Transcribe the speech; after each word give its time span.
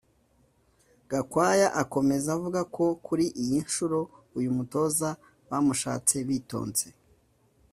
Gakwaya 1.09 1.67
akomeza 1.81 2.27
avuga 2.37 2.61
ko 2.75 2.85
kuri 3.05 3.25
iyi 3.41 3.57
nshuro 3.67 3.99
uyu 4.37 4.49
mutoza 4.57 5.09
bamushatse 5.49 6.15
bitonze 6.27 6.87